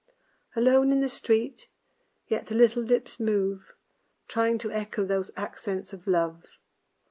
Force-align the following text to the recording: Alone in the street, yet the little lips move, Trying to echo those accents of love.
Alone 0.55 0.91
in 0.91 0.99
the 1.01 1.07
street, 1.07 1.67
yet 2.27 2.47
the 2.47 2.55
little 2.55 2.81
lips 2.81 3.19
move, 3.19 3.71
Trying 4.27 4.57
to 4.57 4.71
echo 4.71 5.05
those 5.05 5.29
accents 5.37 5.93
of 5.93 6.07
love. 6.07 6.43